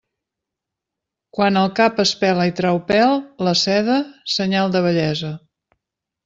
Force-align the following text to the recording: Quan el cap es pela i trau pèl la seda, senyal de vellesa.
Quan 1.37 1.59
el 1.61 1.69
cap 1.79 2.01
es 2.03 2.13
pela 2.23 2.47
i 2.53 2.55
trau 2.61 2.79
pèl 2.93 3.13
la 3.49 3.53
seda, 3.65 3.99
senyal 4.37 4.75
de 4.79 4.83
vellesa. 4.89 5.33